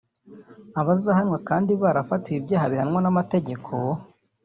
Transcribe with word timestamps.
abahazanwa 0.79 1.37
kandi 1.49 1.71
barafatiwe 1.81 2.37
ibyaha 2.39 2.65
bihanwa 2.71 2.99
n’amategeko 3.01 3.71